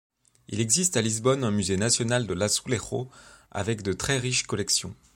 [0.47, 3.07] Il existe à Lisbonne un musée national de l'Azulejo
[3.51, 4.95] avec de très riches collections.